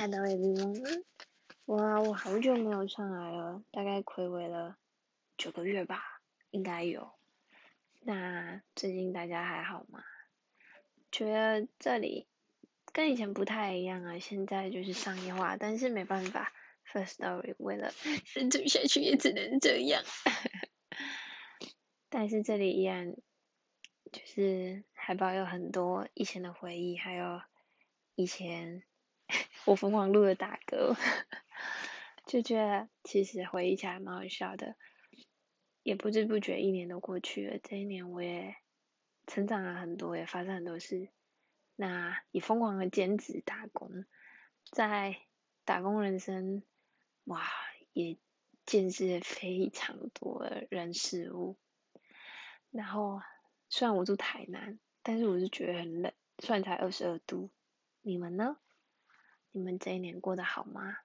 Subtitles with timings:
[0.00, 1.02] Hello everyone，
[1.64, 4.78] 哇，我好久没有上来了，大概暌违了
[5.36, 7.10] 九个月吧，应该有。
[8.02, 10.04] 那最近大家还好吗？
[11.10, 12.28] 觉得这里
[12.92, 16.52] 跟以前不太一样啊，现在就是商业化，但是没办法
[16.92, 17.90] ，First Story 为了
[18.24, 20.04] 生存下去也只能这样。
[22.08, 23.16] 但是这里依然
[24.12, 27.42] 就是还保有很多以前的回忆，还有
[28.14, 28.84] 以前。
[29.68, 30.96] 我疯狂录了大歌，
[32.24, 34.76] 就觉得其实回忆起来蛮好笑的，
[35.82, 37.58] 也不知不觉一年都过去了。
[37.62, 38.56] 这一年我也
[39.26, 41.10] 成长了很多，也发生很多事。
[41.76, 44.06] 那也疯狂的兼职打工，
[44.70, 45.18] 在
[45.66, 46.62] 打工人生，
[47.24, 47.46] 哇，
[47.92, 48.16] 也
[48.64, 51.58] 见识非常多的人事物。
[52.70, 53.20] 然后
[53.68, 57.50] 虽然我住台南，但是我是觉得很冷，虽然才二十二度。
[58.00, 58.56] 你们呢？
[59.58, 60.98] 你们这一年过得好吗？